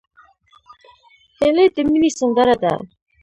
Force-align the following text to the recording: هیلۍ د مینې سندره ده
هیلۍ 1.39 1.65
د 1.75 1.77
مینې 1.89 2.09
سندره 2.17 2.55
ده 2.61 2.73